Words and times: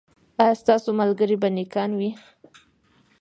ایا 0.41 0.53
ستاسو 0.61 0.89
ملګري 0.99 1.35
به 1.41 1.49
نیکان 1.57 1.89
وي؟ 1.99 2.09